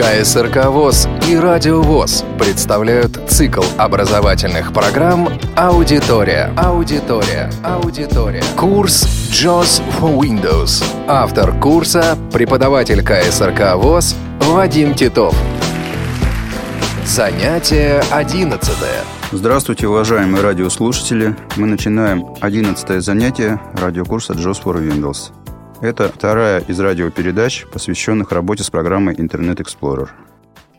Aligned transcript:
КСРК 0.00 0.64
ВОЗ 0.70 1.08
и 1.28 1.36
Радио 1.36 1.82
ВОЗ 1.82 2.24
представляют 2.38 3.20
цикл 3.28 3.62
образовательных 3.76 4.72
программ 4.72 5.28
«Аудитория». 5.56 6.54
Аудитория. 6.56 7.50
Аудитория. 7.62 8.42
Курс 8.56 9.04
JOS 9.30 9.82
for 10.00 10.18
Windows. 10.18 10.82
Автор 11.06 11.52
курса– 11.60 12.16
преподаватель 12.32 13.02
КСРК 13.02 13.74
ВОЗ 13.76 14.16
Вадим 14.40 14.94
Титов. 14.94 15.36
Занятие 17.04 18.02
одиннадцатое. 18.10 19.02
Здравствуйте, 19.32 19.86
уважаемые 19.86 20.42
радиослушатели. 20.42 21.36
Мы 21.56 21.66
начинаем 21.66 22.24
одиннадцатое 22.40 23.02
занятие 23.02 23.60
радиокурса 23.74 24.32
JOS 24.32 24.62
for 24.64 24.76
Windows. 24.76 25.30
Это 25.82 26.12
вторая 26.14 26.60
из 26.68 26.78
радиопередач, 26.78 27.64
посвященных 27.72 28.32
работе 28.32 28.62
с 28.62 28.68
программой 28.68 29.14
Internet 29.14 29.64
Explorer. 29.64 30.08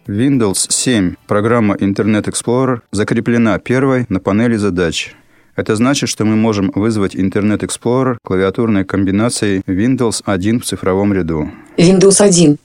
Windows 0.05 0.67
7 0.69 1.15
программа 1.25 1.73
Internet 1.73 2.25
Explorer 2.25 2.81
закреплена 2.91 3.57
первой 3.57 4.05
на 4.09 4.19
панели 4.19 4.57
задач. 4.57 5.15
Это 5.55 5.75
значит, 5.75 6.07
что 6.07 6.23
мы 6.23 6.35
можем 6.35 6.71
вызвать 6.75 7.15
Internet 7.15 7.61
Explorer 7.61 8.17
клавиатурной 8.23 8.85
комбинацией 8.85 9.63
Windows 9.65 10.21
1 10.23 10.59
в 10.59 10.65
цифровом 10.65 11.13
ряду. 11.13 11.49
Windows 11.77 12.23
1. 12.23 12.59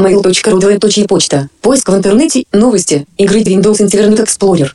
Mail.ru 0.00 0.58
двоеточие 0.58 1.06
почта. 1.06 1.48
Поиск 1.60 1.88
в 1.88 1.94
интернете. 1.94 2.44
Новости. 2.52 3.06
Игры 3.18 3.40
Windows 3.40 3.78
Internet 3.78 4.24
Explorer. 4.24 4.72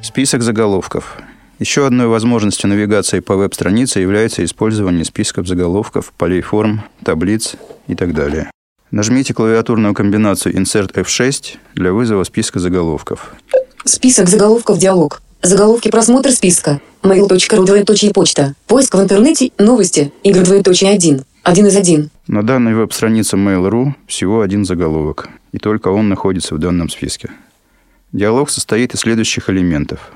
Список 0.00 0.42
заголовков. 0.42 1.18
Еще 1.58 1.86
одной 1.86 2.08
возможностью 2.08 2.68
навигации 2.68 3.20
по 3.20 3.36
веб-странице 3.36 4.00
является 4.00 4.44
использование 4.44 5.04
списков 5.04 5.46
заголовков, 5.46 6.12
полей 6.16 6.40
форм, 6.40 6.82
таблиц 7.04 7.54
и 7.86 7.94
так 7.94 8.12
далее. 8.12 8.50
Нажмите 8.90 9.34
клавиатурную 9.34 9.94
комбинацию 9.94 10.54
Insert 10.56 10.94
F6 10.94 11.56
для 11.74 11.92
вызова 11.92 12.24
списка 12.24 12.58
заголовков. 12.58 13.34
Список 13.84 14.28
заголовков 14.28 14.78
диалог. 14.78 15.22
Заголовки 15.42 15.90
просмотр 15.90 16.32
списка. 16.32 16.80
Mail.ru 17.02 17.66
двоеточие 17.66 18.12
почта. 18.12 18.54
Поиск 18.66 18.94
в 18.94 19.00
интернете. 19.00 19.52
Новости. 19.58 20.12
Игры 20.22 20.42
двоеточие 20.42 20.90
1. 20.90 21.22
Один 21.42 21.66
из 21.66 21.76
один. 21.76 22.10
На 22.26 22.42
данной 22.42 22.74
веб-странице 22.74 23.36
Mail.ru 23.36 23.92
всего 24.06 24.40
один 24.40 24.64
заголовок, 24.64 25.28
и 25.52 25.58
только 25.58 25.88
он 25.88 26.08
находится 26.08 26.54
в 26.54 26.58
данном 26.58 26.88
списке. 26.88 27.30
Диалог 28.12 28.48
состоит 28.48 28.94
из 28.94 29.00
следующих 29.00 29.50
элементов. 29.50 30.10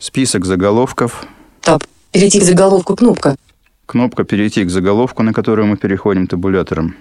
Список 0.00 0.46
заголовков, 0.46 1.26
Таб. 1.60 1.84
Перейти 2.10 2.40
к 2.40 2.42
заголовку 2.42 2.96
кнопка. 2.96 3.36
кнопка 3.84 4.24
«Перейти 4.24 4.64
к 4.64 4.70
заголовку», 4.70 5.22
на 5.22 5.34
которую 5.34 5.66
мы 5.66 5.76
переходим 5.76 6.26
табулятором. 6.26 6.96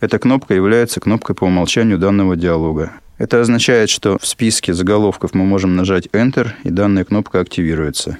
Эта 0.00 0.18
кнопка 0.18 0.52
является 0.52 1.00
кнопкой 1.00 1.34
по 1.34 1.44
умолчанию 1.44 1.96
данного 1.96 2.36
диалога. 2.36 2.92
Это 3.16 3.40
означает, 3.40 3.88
что 3.88 4.18
в 4.18 4.26
списке 4.26 4.74
заголовков 4.74 5.32
мы 5.32 5.46
можем 5.46 5.74
нажать 5.74 6.08
Enter, 6.12 6.48
и 6.64 6.68
данная 6.68 7.04
кнопка 7.04 7.40
активируется. 7.40 8.18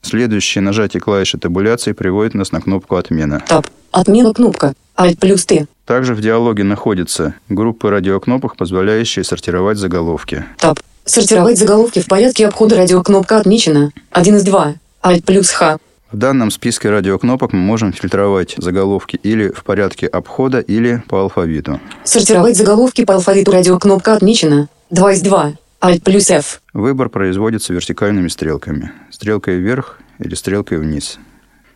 Следующее 0.00 0.62
нажатие 0.62 1.02
клавиши 1.02 1.36
табуляции 1.36 1.92
приводит 1.92 2.32
нас 2.32 2.52
на 2.52 2.62
кнопку 2.62 2.96
«Отмена». 2.96 3.42
Таб. 3.46 3.66
Отмена 3.92 4.32
кнопка. 4.32 4.72
Alt 4.96 5.18
плюс 5.18 5.44
Т. 5.44 5.66
Также 5.84 6.14
в 6.14 6.22
диалоге 6.22 6.64
находятся 6.64 7.34
группы 7.50 7.90
радиокнопок, 7.90 8.56
позволяющие 8.56 9.22
сортировать 9.22 9.76
заголовки. 9.76 10.46
Таб. 10.56 10.80
Сортировать 11.04 11.58
заголовки 11.58 12.00
в 12.00 12.06
порядке 12.06 12.46
обхода 12.46 12.76
радиокнопка 12.76 13.38
отмечена. 13.38 13.92
Один 14.10 14.36
из 14.36 14.44
два. 14.44 14.74
Alt 15.02 15.24
плюс 15.24 15.50
Х. 15.50 15.78
В 16.12 16.16
данном 16.16 16.50
списке 16.50 16.90
радиокнопок 16.90 17.52
мы 17.52 17.60
можем 17.60 17.92
фильтровать 17.92 18.54
заголовки 18.58 19.16
или 19.22 19.50
в 19.50 19.62
порядке 19.64 20.06
обхода, 20.06 20.58
или 20.58 21.02
по 21.08 21.20
алфавиту. 21.20 21.80
Сортировать 22.04 22.56
заголовки 22.56 23.04
по 23.04 23.14
алфавиту 23.14 23.52
радиокнопка 23.52 24.14
отмечена. 24.14 24.68
Два 24.90 25.12
из 25.12 25.20
два. 25.20 25.52
Alt 25.80 26.02
плюс 26.02 26.30
F. 26.30 26.60
Выбор 26.74 27.08
производится 27.08 27.72
вертикальными 27.72 28.28
стрелками. 28.28 28.92
Стрелкой 29.10 29.56
вверх 29.58 30.00
или 30.18 30.34
стрелкой 30.34 30.78
вниз. 30.78 31.18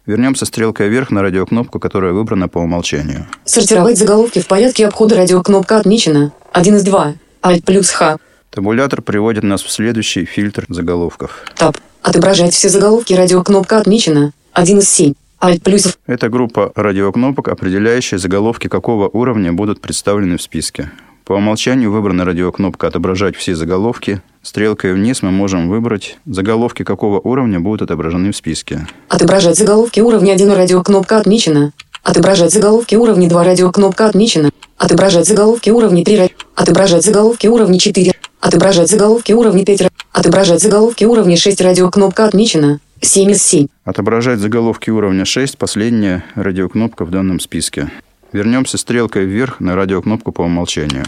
Вернемся 0.05 0.45
стрелкой 0.45 0.89
вверх 0.89 1.11
на 1.11 1.23
радиокнопку, 1.23 1.81
которая 1.81 2.13
выбрана 2.13 2.49
по 2.49 2.59
умолчанию. 2.59 3.27
Сортировать 3.45 3.99
заголовки 3.99 4.41
в 4.41 4.47
порядке 4.47 4.87
обхода 4.87 5.17
радиокнопка 5.17 5.79
отмечена. 5.79 6.33
Один 6.53 6.77
из 6.77 6.83
два. 6.83 7.15
Alt 7.43 7.63
плюс 7.65 7.89
Х. 7.91 8.19
Табулятор 8.55 9.03
приводит 9.03 9.43
нас 9.43 9.65
в 9.65 9.71
следующий 9.73 10.25
фильтр 10.25 10.65
заголовков. 10.69 11.43
Таб. 11.57 11.77
Отображать 12.03 12.55
все 12.55 12.69
заголовки 12.69 13.13
радиокнопка 13.13 13.79
отмечена. 13.79 14.31
Один 14.53 14.79
из 14.79 14.89
семь. 14.89 15.15
Alt 15.41 15.61
плюс 15.63 15.87
F. 15.87 15.99
Это 16.07 16.29
группа 16.29 16.71
радиокнопок, 16.77 17.49
определяющая 17.49 18.17
заголовки 18.17 18.69
какого 18.69 19.09
уровня 19.09 19.53
будут 19.53 19.81
представлены 19.81 20.37
в 20.37 20.43
списке. 20.43 20.93
По 21.25 21.33
умолчанию 21.33 21.91
выбрана 21.91 22.25
радиокнопка 22.25 22.87
«Отображать 22.87 23.35
все 23.35 23.57
заголовки». 23.57 24.23
Стрелкой 24.43 24.93
вниз 24.93 25.23
мы 25.23 25.33
можем 25.33 25.69
выбрать 25.69 26.19
заголовки 26.25 26.85
какого 26.85 27.19
уровня 27.19 27.59
будут 27.59 27.83
отображены 27.83 28.31
в 28.31 28.37
списке. 28.37 28.87
Отображать 29.09 29.59
заголовки 29.59 29.99
уровня 29.99 30.33
1 30.35 30.53
радиокнопка 30.53 31.17
отмечена. 31.17 31.73
Отображать 32.05 32.53
заголовки 32.53 32.95
уровня 32.95 33.29
2 33.29 33.43
радиокнопка 33.43 34.07
отмечена. 34.07 34.51
Отображать 34.77 35.27
заголовки 35.27 35.71
уровня 35.71 36.05
3 36.05 36.15
ра- 36.17 36.31
Отображать 36.55 37.03
заголовки 37.03 37.47
уровня 37.47 37.79
4. 37.79 38.14
Отображать 38.45 38.91
заголовки 38.91 39.33
уровня 39.33 39.65
5 39.65 39.81
ра- 39.81 39.91
Отображать 40.13 40.61
заголовки 40.61 41.05
уровня 41.05 41.35
6 41.35 41.63
радиокнопка 41.63 42.27
отмечена. 42.27 42.79
7 43.01 43.31
из 43.31 43.43
7. 43.43 43.69
Отображать 43.87 44.39
заголовки 44.39 44.91
уровня 44.91 45.25
6– 45.25 45.57
последняя 45.59 46.27
радиокнопка 46.35 47.07
в 47.07 47.11
данном 47.11 47.41
списке. 47.41 47.91
Вернемся 48.33 48.77
стрелкой 48.77 49.25
вверх 49.25 49.61
на 49.61 49.75
радиокнопку 49.75 50.31
по 50.31 50.43
умолчанию. 50.43 51.05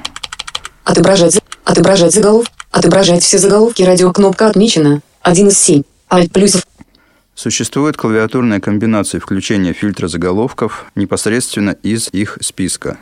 Отображать, 0.84 1.38
отображать 1.64 2.14
заголовки. 2.14 2.50
Отображать 2.70 3.22
все 3.22 3.36
заголовки 3.36 3.82
радиокнопка 3.82 4.46
отмечена. 4.46 5.02
1 5.20 5.48
из 5.48 5.58
7. 5.58 5.82
Alt 6.08 6.30
плюс. 6.30 6.62
Существует 7.34 7.98
клавиатурная 7.98 8.60
комбинация 8.60 9.20
включения 9.20 9.75
фильтра 9.75 10.08
заголовков 10.08 10.86
непосредственно 10.94 11.76
из 11.82 12.08
их 12.12 12.38
списка. 12.41 12.96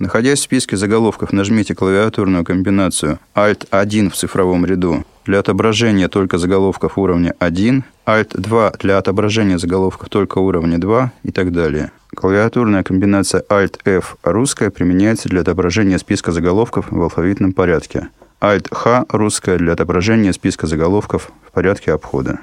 Находясь 0.00 0.38
в 0.38 0.44
списке 0.44 0.78
заголовков, 0.78 1.30
нажмите 1.30 1.74
клавиатурную 1.74 2.42
комбинацию 2.42 3.18
Alt-1 3.34 4.08
в 4.08 4.14
цифровом 4.14 4.64
ряду 4.64 5.04
для 5.26 5.40
отображения 5.40 6.08
только 6.08 6.38
заголовков 6.38 6.96
уровня 6.96 7.34
1, 7.38 7.84
Alt-2 8.06 8.78
для 8.78 8.96
отображения 8.96 9.58
заголовков 9.58 10.08
только 10.08 10.38
уровня 10.38 10.78
2 10.78 11.12
и 11.24 11.30
так 11.32 11.52
далее. 11.52 11.92
Клавиатурная 12.16 12.82
комбинация 12.82 13.44
Alt-F 13.50 14.16
русская 14.22 14.70
применяется 14.70 15.28
для 15.28 15.42
отображения 15.42 15.98
списка 15.98 16.32
заголовков 16.32 16.86
в 16.90 17.02
алфавитном 17.02 17.52
порядке. 17.52 18.08
Alt-H 18.40 19.04
русская 19.10 19.58
для 19.58 19.74
отображения 19.74 20.32
списка 20.32 20.66
заголовков 20.66 21.30
в 21.46 21.52
порядке 21.52 21.92
обхода. 21.92 22.38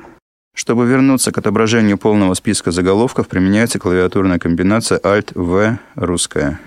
Чтобы 0.53 0.85
вернуться 0.85 1.31
к 1.31 1.38
отображению 1.39 1.97
полного 1.97 2.35
списка 2.35 2.69
заголовков, 2.69 3.28
применяется 3.28 3.79
клавиатурная 3.79 4.38
комбинация 4.38 5.00
Alt-V 5.00 5.79
русская. 5.95 6.59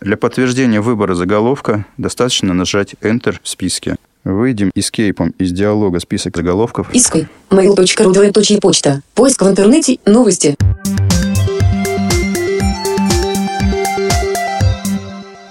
Для 0.00 0.16
подтверждения 0.16 0.80
выбора 0.80 1.14
заголовка 1.14 1.86
достаточно 1.96 2.52
нажать 2.52 2.94
Enter 3.00 3.36
в 3.42 3.48
списке. 3.48 3.96
Выйдем 4.24 4.70
эскейпом 4.74 5.30
из 5.38 5.52
диалога 5.52 6.00
список 6.00 6.36
заголовков. 6.36 6.92
Иской. 6.92 7.28
Mail.ru 7.50 8.12
двоеточие 8.12 8.60
почта. 8.60 9.02
Поиск 9.14 9.42
в 9.42 9.48
интернете. 9.48 9.98
Новости. 10.04 10.56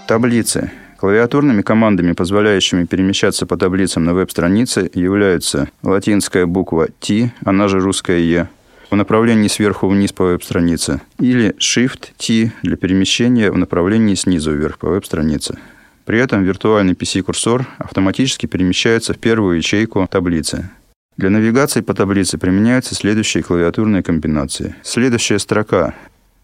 Таблицы. 0.08 0.72
Клавиатурными 0.98 1.62
командами, 1.62 2.14
позволяющими 2.14 2.86
перемещаться 2.86 3.46
по 3.46 3.58
таблицам 3.58 4.06
на 4.06 4.14
веб-странице, 4.14 4.90
являются 4.94 5.70
латинская 5.84 6.46
буква 6.46 6.88
T, 7.00 7.32
она 7.44 7.68
же 7.68 7.80
русская 7.80 8.20
E, 8.20 8.48
в 8.90 8.96
направлении 8.96 9.48
сверху 9.48 9.88
вниз 9.88 10.12
по 10.12 10.26
веб-странице, 10.26 11.02
или 11.20 11.56
Shift-T 11.58 12.52
для 12.64 12.76
перемещения 12.78 13.52
в 13.52 13.58
направлении 13.58 14.16
снизу 14.16 14.52
вверх 14.52 14.78
по 14.78 14.90
веб-странице. 14.90 15.58
При 16.06 16.20
этом 16.20 16.44
виртуальный 16.44 16.94
PC-курсор 16.94 17.66
автоматически 17.78 18.46
перемещается 18.46 19.14
в 19.14 19.18
первую 19.18 19.58
ячейку 19.58 20.08
таблицы. 20.10 20.70
Для 21.18 21.30
навигации 21.30 21.82
по 21.82 21.94
таблице 21.94 22.38
применяются 22.38 22.94
следующие 22.94 23.42
клавиатурные 23.42 24.04
комбинации. 24.04 24.76
Следующая 24.84 25.40
строка 25.40 25.94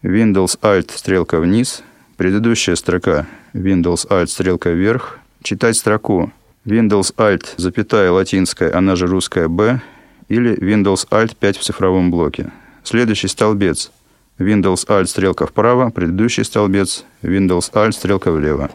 Windows 0.02 0.58
Alt 0.62 0.90
стрелка 0.94 1.38
вниз, 1.38 1.82
предыдущая 2.16 2.74
строка 2.74 3.26
Windows 3.52 4.08
Alt 4.08 4.28
стрелка 4.28 4.70
вверх, 4.70 5.18
читать 5.42 5.76
строку 5.76 6.32
Windows 6.64 7.14
Alt 7.16 7.48
запятая 7.56 8.10
латинская, 8.10 8.72
она 8.72 8.96
же 8.96 9.06
русская 9.06 9.48
B, 9.48 9.80
или 10.28 10.56
Windows 10.58 11.08
Alt 11.10 11.36
5 11.38 11.58
в 11.58 11.62
цифровом 11.62 12.10
блоке. 12.10 12.52
Следующий 12.82 13.28
столбец 13.28 13.90
Windows 14.38 14.86
Alt 14.86 15.06
стрелка 15.06 15.46
вправо, 15.46 15.90
предыдущий 15.90 16.44
столбец 16.44 17.04
Windows 17.22 17.72
Alt 17.72 17.92
стрелка 17.92 18.32
влево. 18.32 18.70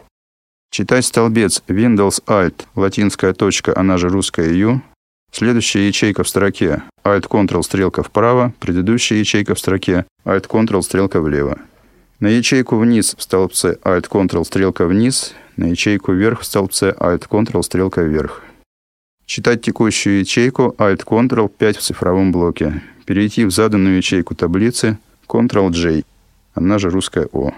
Читать 0.70 1.06
столбец 1.06 1.62
Windows 1.68 2.22
Alt 2.26 2.64
латинская 2.74 3.32
точка, 3.32 3.72
она 3.76 3.98
же 3.98 4.08
русская 4.08 4.52
U, 4.52 4.82
Следующая 5.30 5.86
ячейка 5.86 6.24
в 6.24 6.28
строке 6.28 6.82
Alt-Ctrl 7.04 7.62
стрелка 7.62 8.02
вправо, 8.02 8.52
предыдущая 8.60 9.18
ячейка 9.18 9.54
в 9.54 9.58
строке 9.58 10.06
Alt-Ctrl 10.24 10.82
стрелка 10.82 11.20
влево. 11.20 11.58
На 12.18 12.28
ячейку 12.28 12.76
вниз 12.76 13.14
в 13.16 13.22
столбце 13.22 13.78
Alt-Ctrl 13.84 14.44
стрелка 14.44 14.86
вниз, 14.86 15.34
на 15.56 15.66
ячейку 15.66 16.12
вверх 16.12 16.40
в 16.40 16.44
столбце 16.44 16.94
Alt-Ctrl 16.98 17.62
стрелка 17.62 18.02
вверх. 18.02 18.42
Читать 19.28 19.60
текущую 19.60 20.20
ячейку 20.20 20.74
Alt-Ctrl 20.78 21.50
5 21.50 21.76
в 21.76 21.82
цифровом 21.82 22.32
блоке. 22.32 22.82
Перейти 23.04 23.44
в 23.44 23.50
заданную 23.50 23.98
ячейку 23.98 24.34
таблицы 24.34 24.96
Ctrl-J, 25.28 26.02
она 26.54 26.78
же 26.78 26.88
русская 26.88 27.28
О. 27.32 27.52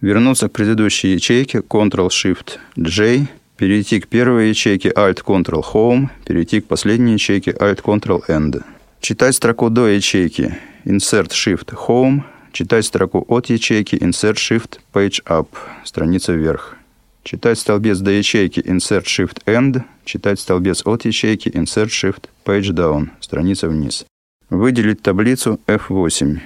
Вернуться 0.00 0.48
к 0.48 0.52
предыдущей 0.52 1.12
ячейке 1.12 1.58
Ctrl-Shift-J, 1.58 3.26
перейти 3.58 4.00
к 4.00 4.08
первой 4.08 4.48
ячейке 4.48 4.88
Alt-Ctrl-Home, 4.96 6.08
перейти 6.24 6.62
к 6.62 6.68
последней 6.68 7.12
ячейке 7.12 7.50
Alt-Ctrl-End. 7.50 8.64
Читать 9.02 9.34
строку 9.34 9.68
до 9.68 9.88
ячейки 9.88 10.56
Insert-Shift-Home, 10.86 12.22
читать 12.52 12.86
строку 12.86 13.26
от 13.28 13.50
ячейки 13.50 13.96
Insert 13.96 14.36
Shift 14.36 14.78
Page 14.94 15.22
Up, 15.26 15.48
страница 15.84 16.32
вверх. 16.32 16.78
Читать 17.24 17.58
столбец 17.58 18.00
до 18.00 18.10
ячейки 18.10 18.60
Insert 18.60 19.04
Shift 19.04 19.38
End, 19.46 19.82
читать 20.04 20.38
столбец 20.38 20.82
от 20.84 21.06
ячейки 21.06 21.48
Insert 21.48 21.86
Shift 21.88 22.24
Page 22.44 22.74
Down, 22.74 23.08
страница 23.20 23.70
вниз. 23.70 24.04
Выделить 24.50 25.00
таблицу 25.00 25.58
F8. 25.66 26.38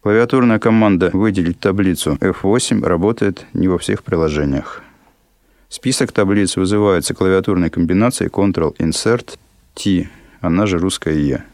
Клавиатурная 0.00 0.58
команда 0.58 1.10
«Выделить 1.12 1.60
таблицу 1.60 2.16
F8» 2.18 2.82
работает 2.82 3.44
не 3.52 3.68
во 3.68 3.76
всех 3.76 4.04
приложениях. 4.04 4.82
Список 5.68 6.12
таблиц 6.12 6.56
вызывается 6.56 7.12
клавиатурной 7.12 7.68
комбинацией 7.68 8.30
Ctrl-Insert-T, 8.30 10.08
она 10.40 10.64
же 10.64 10.78
русская 10.78 11.14
«Е». 11.14 11.44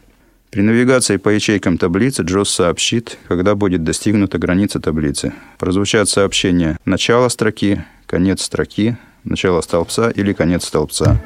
При 0.51 0.61
навигации 0.61 1.17
по 1.17 1.27
ячейкам 1.27 1.77
таблицы 1.77 2.23
JOS 2.23 2.45
сообщит, 2.45 3.17
когда 3.27 3.55
будет 3.55 3.83
достигнута 3.83 4.37
граница 4.37 4.79
таблицы. 4.79 5.33
Прозвучат 5.57 6.07
сообщения 6.07 6.77
«начало 6.85 7.27
строки», 7.27 7.83
«конец 8.13 8.43
строки», 8.43 8.95
«начало 9.23 9.61
столбца» 9.61 10.11
или 10.11 10.33
«конец 10.33 10.65
столбца». 10.65 11.19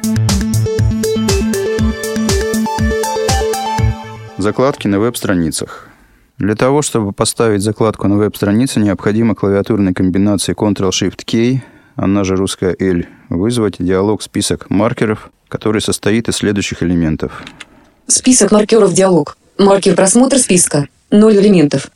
Закладки 4.38 4.88
на 4.88 4.98
веб-страницах. 4.98 5.90
Для 6.38 6.56
того, 6.56 6.82
чтобы 6.82 7.12
поставить 7.12 7.62
закладку 7.62 8.08
на 8.08 8.16
веб-странице, 8.16 8.80
необходимо 8.80 9.36
клавиатурной 9.36 9.94
комбинацией 9.94 10.56
Ctrl-Shift-K, 10.56 11.62
она 11.98 12.24
же 12.24 12.38
русская 12.38 12.74
L, 12.80 13.04
вызвать 13.28 13.76
диалог 13.80 14.22
список 14.22 14.70
маркеров, 14.70 15.30
который 15.50 15.82
состоит 15.82 16.30
из 16.30 16.38
следующих 16.38 16.84
элементов– 16.84 17.44
Список 18.08 18.54
маркеров 18.54 18.94
диалог. 18.94 19.38
Маркер 19.58 19.94
просмотр 19.94 20.38
списка. 20.38 20.88
Ноль 21.12 21.36
элементов. 21.36 21.92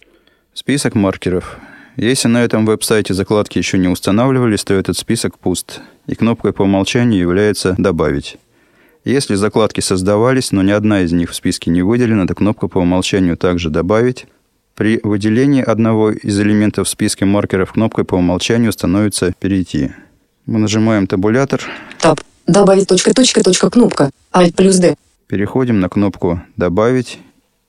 Список 0.53 0.95
маркеров. 0.95 1.57
Если 1.97 2.27
на 2.29 2.43
этом 2.43 2.65
веб-сайте 2.65 3.13
закладки 3.13 3.57
еще 3.57 3.77
не 3.77 3.87
устанавливались, 3.87 4.63
то 4.63 4.73
этот 4.73 4.97
список 4.97 5.37
пуст, 5.37 5.81
и 6.07 6.15
кнопкой 6.15 6.53
по 6.53 6.63
умолчанию 6.63 7.19
является 7.19 7.75
«Добавить». 7.77 8.37
Если 9.03 9.35
закладки 9.35 9.81
создавались, 9.81 10.51
но 10.51 10.61
ни 10.61 10.71
одна 10.71 11.01
из 11.01 11.11
них 11.11 11.31
в 11.31 11.35
списке 11.35 11.71
не 11.71 11.81
выделена, 11.81 12.27
то 12.27 12.35
кнопка 12.35 12.67
по 12.67 12.77
умолчанию 12.77 13.35
также 13.35 13.69
«Добавить». 13.69 14.27
При 14.75 14.99
выделении 15.03 15.61
одного 15.61 16.11
из 16.11 16.39
элементов 16.39 16.87
в 16.87 16.89
списке 16.89 17.25
маркеров 17.25 17.73
кнопкой 17.73 18.05
по 18.05 18.15
умолчанию 18.15 18.71
становится 18.71 19.33
«Перейти». 19.39 19.91
Мы 20.45 20.59
нажимаем 20.59 21.07
табулятор. 21.07 21.61
Таб. 21.99 22.21
Добавить 22.47 22.87
точка, 22.87 23.13
точка, 23.13 23.43
точка, 23.43 23.69
кнопка. 23.69 24.11
Alt 24.33 24.55
плюс 24.55 24.77
D. 24.77 24.95
Переходим 25.27 25.79
на 25.79 25.89
кнопку 25.89 26.41
«Добавить». 26.55 27.19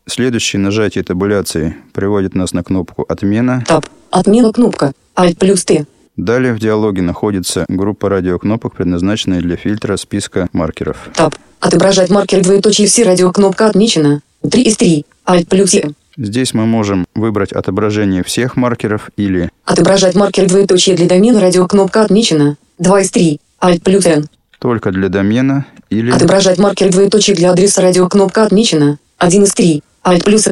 Следующее 0.06 0.60
нажатие 0.60 1.04
табуляции 1.04 1.76
приводит 1.93 2.34
нас 2.34 2.52
на 2.52 2.64
кнопку 2.64 3.04
«Отмена». 3.08 3.64
Таб. 3.66 3.87
Отмена 4.10 4.52
кнопка. 4.52 4.93
Alt 5.16 5.37
плюс 5.38 5.64
Т. 5.64 5.87
Далее 6.16 6.52
в 6.52 6.58
диалоге 6.58 7.02
находится 7.02 7.64
группа 7.69 8.08
радиокнопок, 8.08 8.75
предназначенная 8.75 9.40
для 9.40 9.56
фильтра 9.56 9.96
списка 9.96 10.49
маркеров. 10.52 11.08
Таб. 11.14 11.34
Отображать 11.60 12.10
маркер 12.10 12.43
двоеточие 12.43 12.88
все 12.88 13.04
радиокнопка 13.04 13.69
отмечена. 13.69 14.20
3 14.49 14.62
из 14.62 14.76
3. 14.76 15.06
Alt 15.26 15.46
плюс 15.46 15.72
Е. 15.72 15.93
Здесь 16.16 16.52
мы 16.52 16.66
можем 16.66 17.06
выбрать 17.14 17.52
отображение 17.52 18.22
всех 18.22 18.56
маркеров 18.56 19.10
или 19.16 19.49
Отображать 19.64 20.14
маркер 20.14 20.46
двоеточие 20.49 20.96
для 20.96 21.06
домена 21.06 21.40
радиокнопка 21.40 22.02
отмечена. 22.02 22.56
2 22.78 23.00
из 23.00 23.10
3. 23.12 23.40
Alt 23.62 23.82
плюс 23.82 24.04
N. 24.04 24.28
только 24.58 24.90
для 24.90 25.08
домена 25.08 25.64
или 25.88 26.10
Отображать 26.10 26.58
маркер 26.58 26.90
двоеточие 26.90 27.37
для 27.37 27.52
адреса 27.52 27.81
радиокнопка 27.81 28.44
отмечена. 28.44 28.99
1 29.19 29.44
из 29.44 29.54
3. 29.54 29.82
Alt 30.04 30.25
плюс 30.25 30.49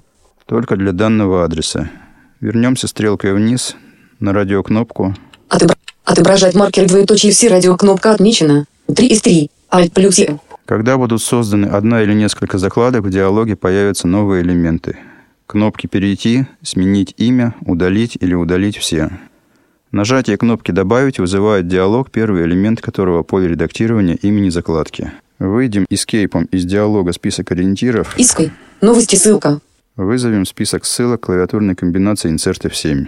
только 0.47 0.77
для 0.77 0.93
данного 0.93 1.45
адреса. 1.45 1.91
Вернемся 2.41 2.89
стрелкой 2.89 3.35
вниз 3.35 3.77
на 4.19 4.33
радиокнопку. 4.33 5.15
Отобра- 5.49 5.77
Отображать 6.05 6.55
маркер 6.55 6.87
двоеточие 6.89 7.31
все 7.33 7.49
радиокнопка 7.49 8.13
отмечена. 8.13 8.67
3 8.93 9.07
из 9.07 9.21
3. 9.23 9.51
Alt 9.71 9.93
плюс 9.93 10.19
Е. 10.19 10.39
Когда 10.67 10.97
будут 10.97 11.23
созданы 11.23 11.67
одна 11.67 12.03
или 12.03 12.13
несколько 12.15 12.59
закладок, 12.59 13.05
в 13.05 13.11
диалоге 13.11 13.55
появятся 13.57 14.09
новые 14.09 14.43
элементы. 14.43 14.99
Кнопки 15.47 15.89
«Перейти», 15.89 16.47
«Сменить 16.63 17.15
имя», 17.17 17.55
«Удалить» 17.67 18.17
или 18.21 18.35
«Удалить 18.35 18.77
все». 18.77 19.11
Нажатие 19.91 20.37
кнопки 20.37 20.71
«Добавить» 20.71 21.19
вызывает 21.19 21.67
диалог, 21.67 22.11
первый 22.13 22.45
элемент 22.45 22.81
которого 22.81 23.25
поле 23.25 23.49
редактирования 23.49 24.15
имени 24.15 24.49
закладки. 24.49 25.13
Выйдем 25.41 25.87
эскейпом 25.91 26.45
из 26.45 26.65
диалога 26.65 27.13
список 27.13 27.51
ориентиров. 27.51 28.15
Иской. 28.17 28.53
Новости 28.81 29.17
ссылка. 29.17 29.61
Вызовем 29.97 30.47
список 30.47 30.87
ссылок 30.87 31.21
клавиатурной 31.21 31.75
комбинации 31.75 32.33
Insert 32.33 32.63
F7. 32.63 33.07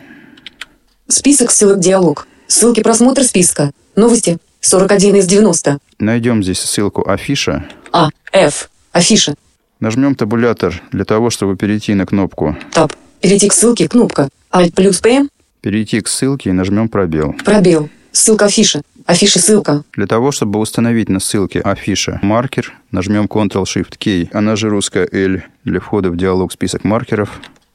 Список 1.08 1.50
ссылок 1.50 1.80
диалог. 1.80 2.26
Ссылки 2.46 2.82
просмотр 2.82 3.22
списка. 3.24 3.72
Новости. 3.96 4.38
41 4.60 5.16
из 5.16 5.26
90. 5.26 5.78
Найдем 5.98 6.42
здесь 6.42 6.60
ссылку 6.60 7.08
«Афиша». 7.08 7.66
А. 7.90 8.10
F. 8.32 8.70
Афиша. 8.92 9.34
Нажмем 9.80 10.14
табулятор 10.14 10.80
для 10.92 11.04
того, 11.04 11.30
чтобы 11.30 11.56
перейти 11.56 11.94
на 11.94 12.06
кнопку 12.06 12.56
Таб. 12.72 12.92
Перейти 13.20 13.48
к 13.48 13.54
ссылке. 13.54 13.88
Кнопка. 13.88 14.28
Alt 14.52 14.74
плюс 14.74 15.00
П. 15.00 15.26
«Перейти 15.62 16.00
к 16.00 16.08
ссылке» 16.08 16.50
и 16.50 16.52
нажмем 16.52 16.88
пробел. 16.88 17.34
Пробел. 17.44 17.88
Ссылка 18.12 18.44
афиша. 18.44 18.82
Афиша 19.12 19.40
ссылка. 19.40 19.84
Для 19.92 20.06
того, 20.06 20.32
чтобы 20.32 20.58
установить 20.58 21.10
на 21.10 21.20
ссылке 21.20 21.60
афиша 21.60 22.18
маркер, 22.22 22.72
нажмем 22.92 23.26
Ctrl-Shift-K, 23.26 24.30
она 24.32 24.56
же 24.56 24.70
русская 24.70 25.06
L, 25.12 25.42
для 25.64 25.80
входа 25.80 26.08
в 26.10 26.16
диалог 26.16 26.50
список 26.50 26.84
маркеров, 26.84 27.28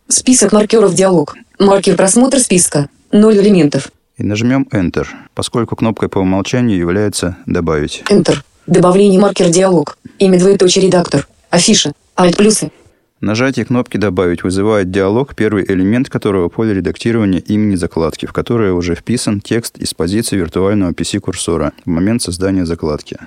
Список 0.08 0.52
маркеров 0.52 0.96
диалог. 0.96 1.36
Маркер 1.60 1.96
просмотр 1.96 2.40
списка. 2.40 2.90
Ноль 3.12 3.38
элементов. 3.38 3.92
и 4.18 4.24
нажмем 4.24 4.68
Enter, 4.72 5.06
поскольку 5.36 5.76
кнопкой 5.76 6.10
по 6.10 6.18
умолчанию 6.18 6.76
является 6.76 7.38
«Добавить». 7.46 8.02
Enter. 8.10 8.38
Добавление 8.66 9.20
маркер 9.20 9.50
диалог. 9.50 10.00
Имя 10.18 10.40
двоеточие 10.40 10.86
редактор. 10.86 11.28
Афиша. 11.52 11.92
Alt 12.16 12.36
плюсы. 12.36 12.72
Нажатие 13.20 13.66
кнопки 13.66 13.98
«Добавить» 13.98 14.44
вызывает 14.44 14.92
диалог, 14.92 15.34
первый 15.34 15.66
элемент 15.68 16.08
которого 16.08 16.50
поле 16.50 16.76
редактирования 16.76 17.40
имени 17.40 17.74
закладки, 17.74 18.28
в 18.28 18.34
которое 18.34 18.74
уже 18.74 18.94
вписан 18.94 19.42
текст 19.42 19.80
из 19.80 19.96
позиции 19.96 20.38
виртуального 20.38 20.92
PC-курсора 20.92 21.74
в 21.84 21.90
момент 21.90 22.22
создания 22.22 22.64
закладки. 22.64 23.18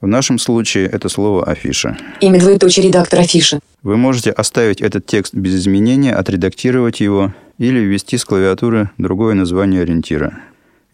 В 0.00 0.06
нашем 0.06 0.38
случае 0.38 0.86
это 0.86 1.10
слово 1.10 1.44
«афиша». 1.44 1.98
Имя 2.22 2.40
двоеточие 2.40 2.86
редактор 2.86 3.20
афиша. 3.20 3.60
Вы 3.82 3.98
можете 3.98 4.30
оставить 4.30 4.80
этот 4.80 5.04
текст 5.04 5.34
без 5.34 5.54
изменения, 5.56 6.14
отредактировать 6.14 7.00
его 7.00 7.34
или 7.58 7.80
ввести 7.80 8.16
с 8.16 8.24
клавиатуры 8.24 8.90
другое 8.96 9.34
название 9.34 9.82
ориентира. 9.82 10.38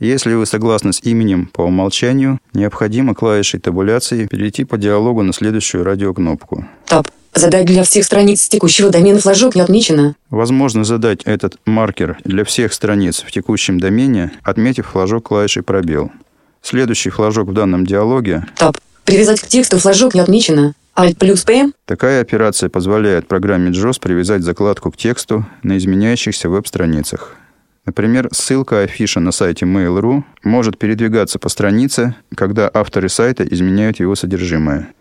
Если 0.01 0.35
вы 0.35 0.45
согласны 0.45 0.93
с 0.93 1.01
именем 1.05 1.47
по 1.47 1.63
умолчанию, 1.63 2.41
необходимо 2.53 3.15
клавишей 3.15 3.61
табуляции 3.61 4.27
перейти 4.27 4.65
по 4.65 4.77
диалогу 4.77 5.23
на 5.23 5.33
следующую 5.33 5.85
радиокнопку. 5.85 6.67
Таб. 6.87 7.07
Задать 7.35 7.67
для 7.67 7.85
всех 7.85 8.05
страниц 8.05 8.49
текущего 8.49 8.91
домена 8.91 9.19
флажок 9.19 9.55
не 9.55 9.61
отмечено. 9.61 10.17
Возможно 10.31 10.85
задать 10.85 11.23
этот 11.25 11.59
маркер 11.65 12.19
для 12.25 12.45
всех 12.45 12.73
страниц 12.73 13.23
в 13.27 13.31
текущем 13.31 13.79
домене, 13.79 14.33
отметив 14.43 14.89
флажок 14.89 15.29
клавишей 15.29 15.63
«Пробел». 15.63 16.11
Следующий 16.63 17.11
флажок 17.11 17.49
в 17.49 17.53
данном 17.53 17.87
диалоге 17.87 18.47
Таб. 18.57 18.77
Привязать 19.05 19.41
к 19.41 19.47
тексту 19.47 19.79
флажок 19.79 20.15
не 20.15 20.21
отмечено. 20.21 20.75
Alt 20.97 21.17
плюс 21.17 21.45
П. 21.45 21.73
Такая 21.87 22.21
операция 22.21 22.69
позволяет 22.69 23.29
программе 23.29 23.71
JOS 23.71 24.01
привязать 24.01 24.43
закладку 24.43 24.91
к 24.91 24.97
тексту 24.97 25.47
на 25.63 25.79
изменяющихся 25.79 26.49
веб-страницах. 26.49 27.37
Например, 27.87 28.29
ссылка 28.33 28.83
афиша 28.83 29.21
на 29.21 29.33
сайте 29.33 29.65
Mail.ru 29.65 30.23
может 30.45 30.79
передвигаться 30.79 31.39
по 31.39 31.49
странице, 31.49 32.15
когда 32.35 32.71
авторы 32.73 33.09
сайта 33.09 33.45
изменяют 33.45 34.01
его 34.01 34.15
содержимое. 34.15 34.93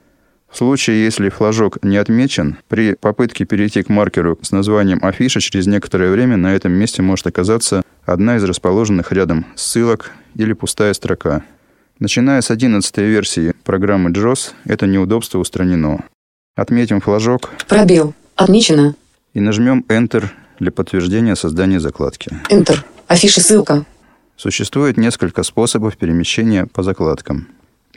В 0.52 0.58
случае, 0.58 1.04
если 1.04 1.30
флажок 1.30 1.78
не 1.84 1.98
отмечен, 1.98 2.58
при 2.68 2.96
попытке 2.96 3.46
перейти 3.46 3.84
к 3.84 3.90
маркеру 3.90 4.38
с 4.42 4.52
названием 4.52 5.00
афиша 5.04 5.40
через 5.40 5.68
некоторое 5.68 6.10
время 6.10 6.38
на 6.38 6.56
этом 6.56 6.72
месте 6.72 7.02
может 7.02 7.28
оказаться 7.28 7.84
одна 8.06 8.38
из 8.38 8.44
расположенных 8.44 9.12
рядом 9.12 9.46
ссылок 9.56 10.12
или 10.36 10.54
пустая 10.54 10.94
строка. 10.94 11.44
Начиная 12.00 12.42
с 12.42 12.50
11 12.50 12.98
версии 12.98 13.54
программы 13.64 14.10
JOS, 14.10 14.52
это 14.66 14.88
неудобство 14.88 15.38
устранено. 15.38 16.04
Отметим 16.56 17.00
флажок 17.02 17.52
Пробел. 17.68 18.14
Отмечено. 18.36 18.96
и 19.34 19.40
нажмем 19.40 19.86
Enter 19.88 20.26
для 20.60 20.72
подтверждения 20.72 21.36
создания 21.36 21.80
закладки. 21.80 22.32
Enter. 22.50 22.80
Афиша 23.08 23.42
ссылка. 23.42 23.86
Существует 24.36 24.98
несколько 24.98 25.44
способов 25.44 25.98
перемещения 25.98 26.66
по 26.66 26.84
закладкам. 26.84 27.48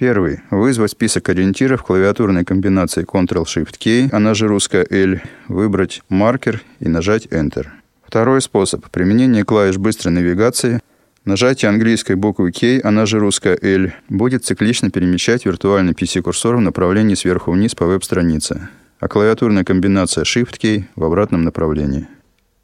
Первый. 0.03 0.41
Вызвать 0.51 0.91
список 0.91 1.29
ориентиров 1.29 1.85
клавиатурной 1.85 2.45
комбинации 2.45 3.05
Ctrl-Shift-K, 3.05 4.09
она 4.11 4.35
же 4.35 4.49
русская 4.49 4.85
L, 4.91 5.21
выбрать 5.47 6.03
маркер 6.09 6.61
и 6.81 6.89
нажать 6.89 7.27
Enter. 7.27 7.69
Второй 8.05 8.43
способ. 8.43 8.85
Применение 8.91 9.45
клавиш 9.45 9.77
быстрой 9.77 10.13
навигации. 10.13 10.81
Нажатие 11.25 11.69
английской 11.69 12.17
буквы 12.17 12.51
K, 12.51 12.81
она 12.83 13.07
же 13.07 13.21
русская 13.21 13.57
L, 13.63 13.93
будет 14.09 14.45
циклично 14.45 14.91
перемещать 14.91 15.47
виртуальный 15.47 15.93
PC-курсор 15.93 16.57
в 16.57 16.61
направлении 16.61 17.15
сверху 17.15 17.53
вниз 17.53 17.77
по 17.77 17.87
веб-странице, 17.87 18.71
а 18.99 19.07
клавиатурная 19.07 19.63
комбинация 19.63 20.25
Shift-K 20.25 20.89
в 20.97 21.05
обратном 21.05 21.45
направлении. 21.45 22.09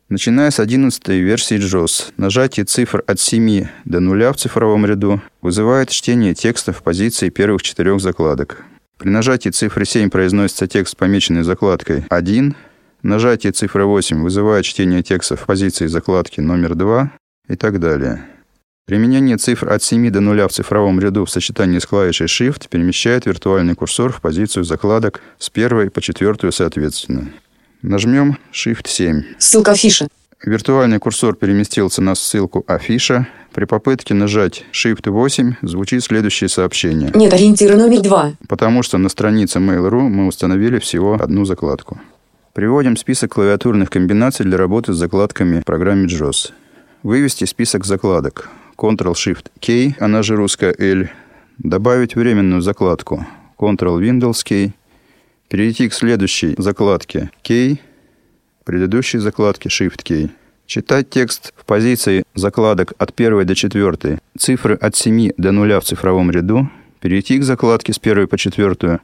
Начиная 0.08 0.50
с 0.50 0.58
11 0.58 1.06
версии 1.08 1.58
JOS, 1.58 2.14
нажатие 2.16 2.64
цифр 2.64 3.04
от 3.06 3.20
7 3.20 3.66
до 3.84 4.00
0 4.00 4.32
в 4.32 4.36
цифровом 4.36 4.86
ряду 4.86 5.20
вызывает 5.42 5.90
чтение 5.90 6.32
текста 6.32 6.72
в 6.72 6.82
позиции 6.82 7.28
первых 7.28 7.60
четырех 7.60 8.00
закладок. 8.00 8.64
При 8.96 9.10
нажатии 9.10 9.50
цифры 9.50 9.84
7 9.84 10.08
произносится 10.08 10.66
текст, 10.66 10.96
помеченный 10.96 11.42
закладкой 11.42 12.06
1, 12.08 12.56
нажатие 13.02 13.52
цифры 13.52 13.84
8 13.84 14.22
вызывает 14.22 14.64
чтение 14.64 15.02
текста 15.02 15.36
в 15.36 15.44
позиции 15.44 15.86
закладки 15.86 16.40
номер 16.40 16.74
2 16.74 17.12
и 17.50 17.56
так 17.56 17.78
далее. 17.78 18.24
Применение 18.86 19.36
цифр 19.36 19.70
от 19.70 19.82
7 19.82 20.10
до 20.10 20.20
0 20.20 20.48
в 20.48 20.52
цифровом 20.52 21.00
ряду 21.00 21.26
в 21.26 21.30
сочетании 21.30 21.80
с 21.80 21.86
клавишей 21.86 22.28
Shift 22.28 22.70
перемещает 22.70 23.26
виртуальный 23.26 23.74
курсор 23.74 24.10
в 24.10 24.22
позицию 24.22 24.64
закладок 24.64 25.20
с 25.38 25.50
первой 25.50 25.90
по 25.90 26.00
четвертую 26.00 26.52
соответственно. 26.52 27.28
Нажмем 27.82 28.38
Shift-7. 28.52 29.22
Ссылка 29.38 29.72
афиша. 29.72 30.08
Виртуальный 30.44 30.98
курсор 30.98 31.36
переместился 31.36 32.02
на 32.02 32.14
ссылку 32.14 32.64
афиша. 32.66 33.28
При 33.52 33.66
попытке 33.66 34.14
нажать 34.14 34.64
Shift-8 34.72 35.54
звучит 35.62 36.02
следующее 36.02 36.48
сообщение. 36.48 37.12
Нет 37.14 37.32
ориентира 37.32 37.76
номер 37.76 38.02
два. 38.02 38.32
Потому 38.48 38.82
что 38.82 38.98
на 38.98 39.08
странице 39.08 39.58
Mail.ru 39.58 40.08
мы 40.08 40.26
установили 40.26 40.78
всего 40.78 41.14
одну 41.14 41.44
закладку. 41.44 42.00
Приводим 42.52 42.96
список 42.96 43.34
клавиатурных 43.34 43.90
комбинаций 43.90 44.44
для 44.44 44.56
работы 44.56 44.92
с 44.92 44.96
закладками 44.96 45.60
в 45.60 45.64
программе 45.64 46.06
JOS. 46.06 46.50
Вывести 47.04 47.44
список 47.44 47.84
закладок. 47.84 48.48
Ctrl-Shift-K, 48.76 49.96
она 50.00 50.22
же 50.22 50.34
русская 50.34 50.74
L. 50.78 51.08
Добавить 51.58 52.16
временную 52.16 52.60
закладку. 52.60 53.24
Ctrl-Windows-K 53.56 54.72
перейти 55.48 55.88
к 55.88 55.94
следующей 55.94 56.54
закладке. 56.58 57.30
K, 57.42 57.78
предыдущей 58.64 59.18
закладке. 59.18 59.68
Shift-K. 59.68 60.30
Читать 60.66 61.08
текст 61.08 61.54
в 61.56 61.64
позиции 61.64 62.24
закладок 62.34 62.92
от 62.98 63.18
1 63.18 63.46
до 63.46 63.54
4, 63.54 64.18
цифры 64.38 64.74
от 64.74 64.94
7 64.94 65.30
до 65.38 65.52
0 65.52 65.80
в 65.80 65.84
цифровом 65.84 66.30
ряду, 66.30 66.70
перейти 67.00 67.38
к 67.38 67.42
закладке 67.42 67.94
с 67.94 67.98
1 67.98 68.28
по 68.28 68.36
4, 68.36 69.00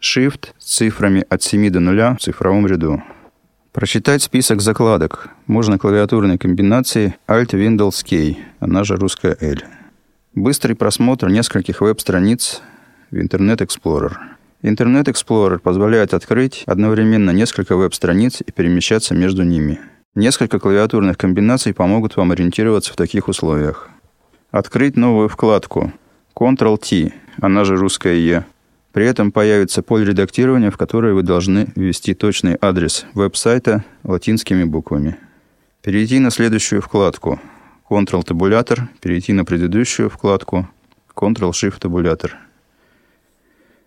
Shift 0.00 0.48
с 0.58 0.76
цифрами 0.76 1.24
от 1.28 1.42
7 1.44 1.70
до 1.70 1.78
0 1.78 2.16
в 2.16 2.18
цифровом 2.20 2.66
ряду. 2.66 3.02
Прочитать 3.72 4.22
список 4.22 4.62
закладок. 4.62 5.28
Можно 5.46 5.78
клавиатурной 5.78 6.38
комбинацией 6.38 7.14
Alt-Windows-K, 7.28 8.36
она 8.58 8.82
же 8.82 8.96
русская 8.96 9.36
L. 9.40 9.58
Быстрый 10.34 10.74
просмотр 10.74 11.28
нескольких 11.28 11.80
веб-страниц 11.82 12.62
в 13.12 13.16
Internet 13.16 13.58
Explorer– 13.58 14.16
Интернет 14.62 15.06
Explorer 15.06 15.58
позволяет 15.58 16.14
открыть 16.14 16.64
одновременно 16.66 17.30
несколько 17.30 17.76
веб-страниц 17.76 18.40
и 18.40 18.50
перемещаться 18.50 19.14
между 19.14 19.42
ними. 19.42 19.80
Несколько 20.14 20.58
клавиатурных 20.58 21.18
комбинаций 21.18 21.74
помогут 21.74 22.16
вам 22.16 22.32
ориентироваться 22.32 22.92
в 22.92 22.96
таких 22.96 23.28
условиях. 23.28 23.90
Открыть 24.50 24.96
новую 24.96 25.28
вкладку 25.28 25.92
Ctrl-T, 26.34 27.12
она 27.42 27.64
же 27.64 27.76
русская 27.76 28.16
Е. 28.16 28.46
При 28.92 29.04
этом 29.04 29.30
появится 29.30 29.82
поле 29.82 30.06
редактирования, 30.06 30.70
в 30.70 30.78
которое 30.78 31.12
вы 31.12 31.22
должны 31.22 31.68
ввести 31.76 32.14
точный 32.14 32.56
адрес 32.58 33.04
веб-сайта 33.12 33.84
латинскими 34.04 34.64
буквами. 34.64 35.18
Перейти 35.82 36.18
на 36.18 36.30
следующую 36.30 36.80
вкладку 36.80 37.38
Ctrl-табулятор, 37.90 38.88
перейти 39.02 39.34
на 39.34 39.44
предыдущую 39.44 40.08
вкладку 40.08 40.66
Ctrl-Shift-табулятор– 41.14 42.36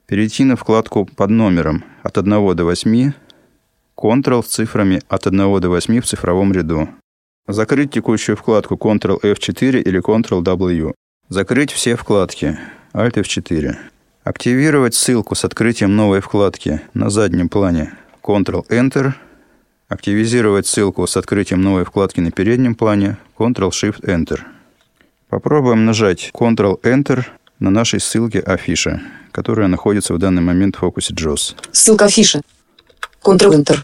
перейти 0.09 0.43
на 0.43 0.55
вкладку 0.55 1.05
под 1.05 1.29
номером 1.29 1.83
от 2.01 2.17
1 2.17 2.55
до 2.55 2.65
8, 2.65 3.13
Ctrl 3.95 4.43
с 4.43 4.47
цифрами 4.47 5.01
от 5.07 5.27
1 5.27 5.61
до 5.61 5.69
8 5.69 6.01
в 6.01 6.05
цифровом 6.05 6.51
ряду. 6.51 6.89
Закрыть 7.47 7.91
текущую 7.91 8.35
вкладку 8.35 8.75
Ctrl 8.75 9.21
F4 9.21 9.81
или 9.81 10.01
Ctrl 10.01 10.41
W. 10.43 10.93
Закрыть 11.29 11.71
все 11.71 11.95
вкладки 11.95 12.57
Alt 12.93 13.17
F4. 13.17 13.75
Активировать 14.23 14.95
ссылку 14.95 15.35
с 15.35 15.45
открытием 15.45 15.95
новой 15.95 16.21
вкладки 16.21 16.81
на 16.95 17.11
заднем 17.11 17.47
плане 17.47 17.93
Ctrl 18.23 18.67
Enter. 18.69 19.13
Активизировать 19.89 20.65
ссылку 20.65 21.05
с 21.05 21.17
открытием 21.17 21.61
новой 21.61 21.85
вкладки 21.85 22.19
на 22.19 22.31
переднем 22.31 22.73
плане 22.73 23.17
Ctrl 23.37 23.69
Shift 23.69 24.01
Enter. 24.01 24.39
Попробуем 25.29 25.85
нажать 25.85 26.31
Ctrl 26.33 26.81
Enter 26.81 27.25
на 27.59 27.69
нашей 27.69 27.99
ссылке 27.99 28.39
афиша, 28.39 29.01
которая 29.31 29.67
находится 29.67 30.13
в 30.13 30.17
данный 30.17 30.41
момент 30.41 30.75
в 30.75 30.79
фокусе 30.79 31.13
JOS. 31.13 31.55
Ссылка 31.71 32.05
афиша. 32.05 32.41
Ctrl-Enter. 33.23 33.79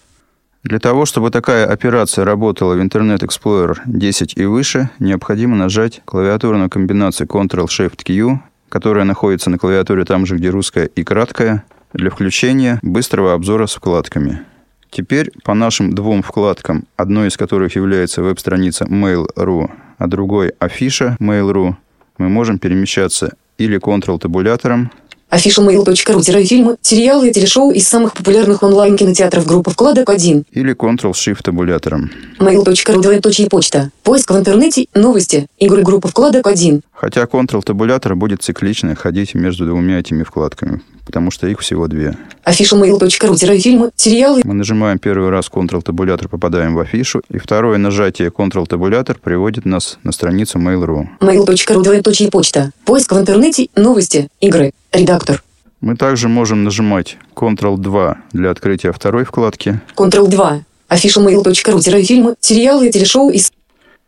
Для 0.63 0.79
того, 0.79 1.05
чтобы 1.05 1.29
такая 1.29 1.67
операция 1.67 2.25
работала 2.25 2.73
в 2.73 2.79
Internet 2.79 3.19
Explorer 3.19 3.77
10 3.85 4.37
и 4.37 4.45
выше, 4.45 4.89
необходимо 4.97 5.55
нажать 5.55 6.01
клавиатурную 6.05 6.69
комбинацию 6.69 7.27
Ctrl-Shift-Q, 7.27 8.39
которая 8.69 9.05
находится 9.05 9.49
на 9.49 9.59
клавиатуре 9.59 10.05
там 10.05 10.25
же, 10.25 10.37
где 10.37 10.49
русская 10.49 10.85
и 10.85 11.03
краткая, 11.03 11.63
для 11.93 12.09
включения 12.09 12.79
быстрого 12.81 13.33
обзора 13.33 13.67
с 13.67 13.75
вкладками. 13.75 14.41
Теперь 14.89 15.31
по 15.43 15.53
нашим 15.53 15.93
двум 15.93 16.23
вкладкам, 16.23 16.87
одной 16.95 17.27
из 17.27 17.37
которых 17.37 17.75
является 17.75 18.23
веб-страница 18.23 18.85
Mail.ru, 18.85 19.69
а 19.97 20.07
другой 20.07 20.53
афиша 20.59 21.15
Mail.ru, 21.19 21.75
мы 22.17 22.29
можем 22.29 22.59
перемещаться 22.59 23.35
или 23.57 23.77
Ctrl-табулятором. 23.79 24.91
Officialmail.ru 25.35 26.45
фильмы, 26.45 26.77
сериалы 26.81 27.27
и 27.27 27.33
телешоу 27.33 27.71
из 27.71 27.85
самых 27.85 28.13
популярных 28.13 28.63
онлайн-кинотеатров 28.63 29.45
группы 29.45 29.69
вкладок 29.69 30.09
1. 30.09 30.45
Или 30.49 30.73
Ctrl-Shift-табулятором. 30.73 32.09
Mail.ru 32.39 33.01
двоеточие 33.01 33.49
почта. 33.49 33.91
Поиск 34.03 34.31
в 34.31 34.37
интернете, 34.37 34.85
новости, 34.93 35.47
игры 35.59 35.81
группы 35.81 36.07
вкладок 36.07 36.47
1. 36.47 36.81
Хотя 36.93 37.23
Ctrl-табулятор 37.23 38.15
будет 38.15 38.43
циклично 38.43 38.95
ходить 38.95 39.35
между 39.35 39.65
двумя 39.65 39.99
этими 39.99 40.23
вкладками, 40.23 40.81
потому 41.05 41.31
что 41.31 41.47
их 41.47 41.59
всего 41.59 41.89
две. 41.89 42.15
Officialmail.ru 42.45 43.57
фильмы, 43.59 43.91
сериалы. 43.97 44.41
Мы 44.45 44.53
нажимаем 44.53 44.99
первый 44.99 45.31
раз 45.31 45.49
Ctrl-табулятор, 45.53 46.29
попадаем 46.29 46.75
в 46.75 46.79
афишу, 46.79 47.21
и 47.29 47.39
второе 47.39 47.77
нажатие 47.77 48.29
Ctrl-табулятор 48.29 49.17
приводит 49.21 49.65
нас 49.65 49.97
на 50.03 50.13
страницу 50.13 50.59
Mail.ru. 50.59 51.07
Mail.ru 51.19 51.83
двоеточие 51.83 52.31
почта. 52.31 52.71
Поиск 52.85 53.11
в 53.11 53.19
интернете, 53.19 53.67
новости, 53.75 54.29
игры, 54.39 54.71
редактор. 54.95 55.43
Мы 55.81 55.95
также 55.95 56.27
можем 56.27 56.63
нажимать 56.63 57.17
Ctrl-2 57.35 58.15
для 58.33 58.51
открытия 58.51 58.91
второй 58.91 59.23
вкладки. 59.23 59.81
Ctrl-2. 59.95 60.61
Officialmail.ru 60.89 62.01
фильмы, 62.03 62.35
сериалы 62.39 62.87
и 62.87 62.91
телешоу 62.91 63.29
из... 63.29 63.51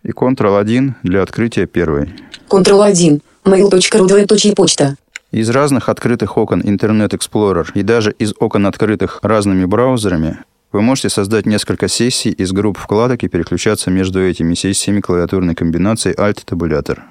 И 0.03 0.10
Ctrl-1 0.10 0.94
для 1.03 1.22
открытия 1.22 1.65
первой. 1.65 2.13
Ctrl-1. 2.50 3.22
Mail.ru 3.46 4.08
двоеточие 4.08 4.53
почта. 4.53 4.96
Из 5.32 5.50
разных 5.50 5.89
открытых 5.89 6.38
окон 6.38 6.62
Internet 6.62 7.10
Explorer 7.10 7.67
и 7.74 7.84
даже 7.84 8.12
из 8.12 8.34
окон, 8.39 8.65
открытых 8.65 9.20
разными 9.22 9.65
браузерами, 9.65 10.39
вы 10.72 10.82
можете 10.82 11.10
создать 11.10 11.46
несколько 11.46 11.88
сессий 11.88 12.32
из 12.32 12.51
групп 12.51 12.77
вкладок 12.77 13.24
и 13.24 13.27
переключаться 13.27 13.91
между 13.91 14.25
этими 14.25 14.53
сессиями 14.53 15.01
клавиатурной 15.01 15.56
комбинацией 15.56 16.15
Alt-табулятор. 16.15 17.03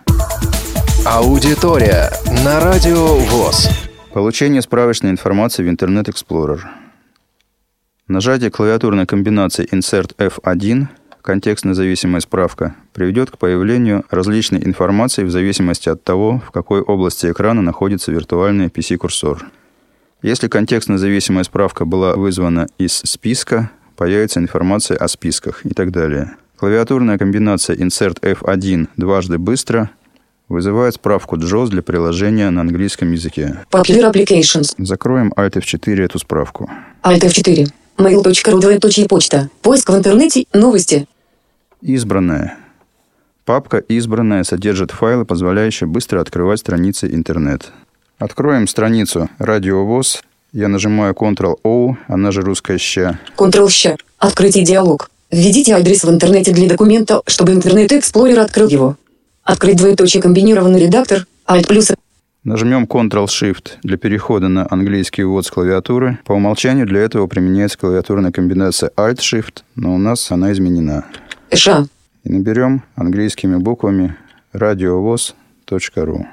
Аудитория 1.09 2.11
на 2.45 2.59
Радио 2.59 3.15
ВОЗ. 3.15 3.69
Получение 4.13 4.61
справочной 4.61 5.13
информации 5.13 5.63
в 5.63 5.73
Internet 5.73 6.07
Explorer. 6.07 6.59
Нажатие 8.09 8.51
клавиатурной 8.51 9.07
комбинации 9.07 9.69
Insert 9.73 10.17
F1 10.17 10.89
контекстно 11.23 11.75
зависимая 11.75 12.21
справка 12.21 12.75
приведет 12.93 13.31
к 13.31 13.39
появлению 13.39 14.05
различной 14.11 14.65
информации 14.65 15.23
в 15.23 15.31
зависимости 15.31 15.89
от 15.89 16.03
того, 16.03 16.43
в 16.45 16.51
какой 16.51 16.81
области 16.81 17.31
экрана 17.31 17.63
находится 17.63 18.11
виртуальный 18.11 18.67
PC-курсор. 18.67 19.47
Если 20.23 20.49
контекстно 20.49 20.99
зависимая 20.99 21.45
справка 21.45 21.85
была 21.85 22.17
вызвана 22.17 22.67
из 22.79 22.95
списка, 22.95 23.71
появится 23.95 24.41
информация 24.41 24.97
о 24.97 25.07
списках 25.07 25.65
и 25.65 25.69
так 25.73 25.93
далее. 25.93 26.33
Клавиатурная 26.57 27.17
комбинация 27.17 27.77
Insert 27.77 28.21
F1 28.23 28.89
дважды 28.97 29.39
быстро 29.39 29.91
вызывает 30.49 30.95
справку 30.95 31.37
JAWS 31.37 31.69
для 31.69 31.83
приложения 31.83 32.50
на 32.50 32.61
английском 32.61 33.12
языке. 33.12 33.59
Popular 33.71 34.12
Applications. 34.12 34.75
Закроем 34.79 35.33
Alt 35.37 35.55
F4 35.55 36.05
эту 36.05 36.19
справку. 36.19 36.71
Alt 37.03 37.21
F4. 37.21 37.69
Mail.ru 37.99 38.61
двоеточие 38.61 39.07
почта. 39.07 39.49
Поиск 39.62 39.88
в 39.88 39.97
интернете, 39.97 40.45
новости, 40.53 41.07
Избранное. 41.83 42.57
Папка 43.45 43.79
«Избранная» 43.79 44.43
содержит 44.45 44.91
файлы, 44.91 45.25
позволяющие 45.25 45.87
быстро 45.87 46.21
открывать 46.21 46.59
страницы 46.59 47.07
интернет. 47.07 47.71
Откроем 48.19 48.67
страницу 48.67 49.29
«Радиовоз». 49.38 50.23
Я 50.53 50.69
нажимаю 50.69 51.15
Ctrl-O, 51.15 51.97
она 52.09 52.33
же 52.33 52.41
русская 52.41 52.79
«ща». 52.79 53.21
Ctrl-щ. 53.37 53.97
Открытие 54.19 54.65
диалог. 54.65 55.11
Введите 55.31 55.75
адрес 55.75 56.03
в 56.03 56.11
интернете 56.11 56.53
для 56.53 56.69
документа, 56.69 57.23
чтобы 57.26 57.53
интернет 57.53 57.93
Explorer 57.93 58.38
открыл 58.38 58.69
его. 58.69 58.97
Открыть 59.47 59.76
двоеточие 59.76 60.21
комбинированный 60.21 60.81
редактор, 60.81 61.25
Alt 61.47 61.69
плюс 61.69 61.93
Нажмем 62.43 62.85
Ctrl-Shift 62.85 63.79
для 63.85 63.97
перехода 63.97 64.49
на 64.49 64.67
английский 64.71 65.23
ввод 65.23 65.47
с 65.47 65.50
клавиатуры. 65.50 66.19
По 66.25 66.33
умолчанию 66.33 66.85
для 66.87 67.00
этого 67.00 67.29
применяется 67.29 67.79
клавиатурная 67.79 68.33
комбинация 68.33 68.91
Alt-Shift, 68.97 69.62
но 69.76 69.95
у 69.95 69.99
нас 69.99 70.31
она 70.33 70.53
изменена. 70.53 71.05
Ша. 71.53 71.87
И 72.25 72.29
наберем 72.29 72.83
английскими 72.97 73.57
буквами 73.57 74.17
radiovoz.ru. 74.53 76.26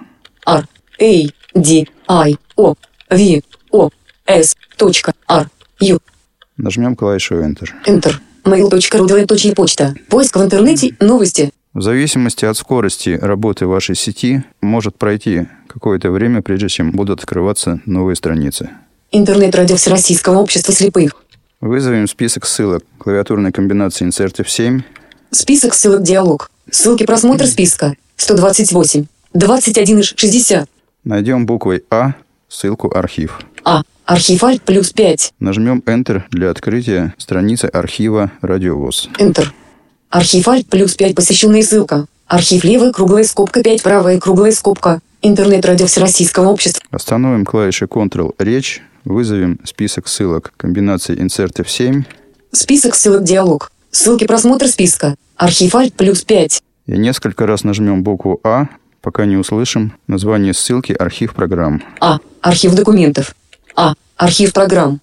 R. 0.45 0.67
A. 0.99 1.27
D. 1.53 1.87
I. 2.07 2.35
O. 2.55 2.75
V. 3.09 3.41
O. 3.71 3.89
S. 4.25 4.55
R. 5.27 5.49
U. 5.79 5.99
Нажмем 6.57 6.95
клавишу 6.95 7.35
Enter. 7.35 7.69
Enter. 7.85 8.15
Mail.ru 8.43 9.07
двоеточие 9.07 9.53
почта. 9.53 9.93
Поиск 10.09 10.35
в 10.35 10.43
интернете. 10.43 10.95
Новости. 10.99 11.51
В 11.73 11.81
зависимости 11.81 12.45
от 12.45 12.55
скорости 12.55 13.17
работы 13.19 13.65
вашей 13.65 13.95
сети 13.95 14.43
может 14.61 14.95
пройти 14.95 15.47
какое-то 15.67 16.11
время, 16.11 16.43
прежде 16.43 16.69
чем 16.69 16.91
будут 16.91 17.21
открываться 17.21 17.81
новые 17.87 18.15
страницы. 18.15 18.69
Интернет-радио 19.11 19.75
Всероссийского 19.75 20.37
общества 20.37 20.71
слепых. 20.71 21.13
Вызовем 21.61 22.07
список 22.07 22.45
ссылок 22.45 22.83
клавиатурной 22.99 23.51
комбинации 23.51 24.07
Insert 24.07 24.35
F7. 24.35 24.83
Список 25.31 25.73
ссылок 25.73 26.03
диалог. 26.03 26.51
Ссылки 26.69 27.05
просмотра 27.05 27.47
списка. 27.47 27.95
128. 28.17 29.05
21 29.33 29.99
из 29.99 30.13
60. 30.15 30.69
Найдем 31.03 31.47
буквой 31.47 31.83
А 31.89 32.13
ссылку 32.49 32.95
«Архив». 32.95 33.39
А. 33.63 33.81
Архив 34.05 34.43
Alt 34.43 34.61
плюс 34.63 34.91
5. 34.91 35.33
Нажмем 35.39 35.81
Enter 35.87 36.23
для 36.29 36.51
открытия 36.51 37.15
страницы 37.17 37.65
архива 37.65 38.31
«Радиовоз». 38.41 39.09
Enter. 39.17 39.47
Архив 40.13 40.47
Alt 40.47 40.67
плюс 40.69 40.93
5 40.93 41.15
посещенная 41.15 41.63
ссылка. 41.63 42.05
Архив 42.27 42.63
левая 42.63 42.91
круглая 42.91 43.23
скобка 43.23 43.63
5 43.63 43.81
правая 43.81 44.19
круглая 44.19 44.51
скобка. 44.51 44.99
Интернет-радио 45.23 45.87
Всероссийского 45.87 46.49
общества. 46.49 46.83
Остановим 46.91 47.45
клавишей 47.45 47.87
Ctrl 47.87 48.35
«Речь», 48.37 48.83
вызовем 49.05 49.59
список 49.63 50.07
ссылок 50.07 50.53
комбинации 50.55 51.17
Insert 51.17 51.55
F7 51.55 52.03
Список 52.51 52.93
ссылок 52.93 53.23
диалог. 53.23 53.71
Ссылки 53.89 54.27
просмотра 54.27 54.67
списка. 54.67 55.15
Архив 55.35 55.73
Alt 55.73 55.93
плюс 55.97 56.21
5. 56.21 56.61
и 56.85 56.91
несколько 56.91 57.47
раз 57.47 57.63
нажмем 57.63 58.03
букву 58.03 58.39
А, 58.43 58.67
пока 59.01 59.25
не 59.25 59.37
услышим 59.37 59.93
название 60.05 60.53
ссылки 60.53 60.91
«Архив 60.91 61.33
программ». 61.33 61.81
А. 61.99 62.19
Архив 62.41 62.75
документов. 62.75 63.35
А. 63.75 63.95
Архив 64.17 64.53
программ. 64.53 64.99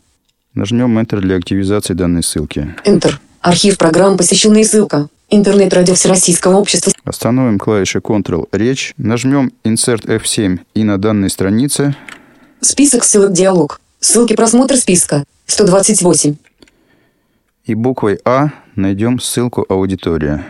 Нажмем 0.54 0.96
Enter 1.00 1.18
для 1.18 1.34
активизации 1.34 1.94
данной 1.94 2.22
ссылки. 2.22 2.76
Enter. 2.84 3.14
Архив 3.40 3.78
программ 3.78 4.16
посещенная 4.18 4.64
ссылка. 4.64 5.08
Интернет-радио 5.30 5.94
Всероссийского 5.94 6.56
общества. 6.56 6.92
Остановим 7.04 7.58
клавишей 7.58 8.00
Ctrl 8.00 8.48
«Речь», 8.52 8.94
нажмем 8.98 9.52
Insert 9.64 10.04
F7 10.04 10.58
и 10.74 10.84
на 10.84 10.98
данной 10.98 11.30
странице 11.30 11.94
Список 12.60 13.04
ссылок 13.04 13.32
диалог. 13.32 13.80
Ссылки 14.00 14.34
просмотра 14.34 14.76
списка. 14.76 15.24
128. 15.46 16.36
и 17.64 17.74
буквой 17.74 18.20
А 18.24 18.50
найдем 18.76 19.20
ссылку 19.20 19.64
«Аудитория». 19.68 20.44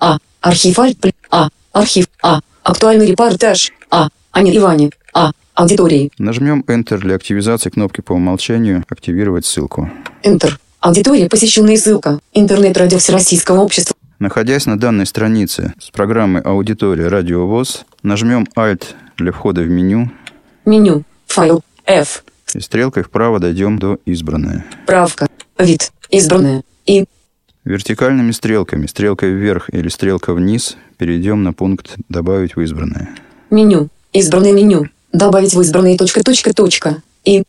А. 0.00 0.18
Архив 0.40 0.76
плюс 1.00 1.12
А. 1.30 1.48
Архив 1.72 2.06
А. 2.22 2.40
Актуальный 2.62 3.06
репортаж. 3.06 3.72
А. 3.90 4.08
Аня 4.32 4.56
Иване. 4.56 4.90
А. 5.12 5.32
Аудитории. 5.54 6.10
Нажмем 6.18 6.64
Enter 6.66 6.98
для 6.98 7.14
активизации 7.14 7.70
кнопки 7.70 8.00
по 8.00 8.12
умолчанию 8.12 8.84
«Активировать 8.88 9.46
ссылку». 9.46 9.90
Enter. 10.24 10.54
Аудитория 10.84 11.30
посещенная 11.30 11.78
ссылка. 11.78 12.20
Интернет-радио 12.34 12.98
Всероссийского 12.98 13.60
общества. 13.60 13.96
Находясь 14.18 14.66
на 14.66 14.78
данной 14.78 15.06
странице 15.06 15.72
с 15.80 15.88
программой 15.90 16.42
«Аудитория 16.42 17.08
Радиовоз», 17.08 17.86
нажмем 18.02 18.46
Alt 18.54 18.82
для 19.16 19.32
входа 19.32 19.62
в 19.62 19.68
меню 19.70 20.10
Меню. 20.66 21.04
Файл. 21.26 21.62
F. 21.86 22.22
и 22.52 22.60
стрелкой 22.60 23.02
вправо 23.02 23.38
дойдем 23.38 23.78
до 23.78 23.98
«Избранное». 24.04 24.66
Правка. 24.86 25.26
Вид. 25.58 25.90
Избранное. 26.10 26.62
И. 26.84 27.06
Вертикальными 27.64 28.32
стрелками, 28.32 28.84
стрелкой 28.84 29.30
вверх 29.30 29.70
или 29.72 29.88
стрелка 29.88 30.34
вниз, 30.34 30.76
перейдем 30.98 31.42
на 31.44 31.54
пункт 31.54 31.94
«Добавить 32.10 32.56
в 32.56 32.60
избранное». 32.60 33.08
Меню. 33.48 33.88
Избранное 34.12 34.52
меню. 34.52 34.90
Добавить 35.14 35.54
в 35.54 35.60
избранное 35.62 35.96
точка, 35.96 36.22
точка, 36.22 36.52
точка. 36.52 37.02
И. 37.24 37.42